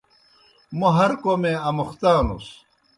موْ 0.77 0.89
ہر 0.97 1.11
کوْمے 1.21 1.53
آمُختانُس۔ 1.67 2.47